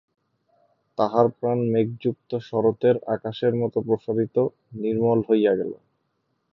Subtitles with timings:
[0.97, 4.35] তাহার প্রাণ মেঘযুক্ত শরতের আকাশের মত প্রসারিত,
[4.75, 5.71] নির্মল হইয়া গেল।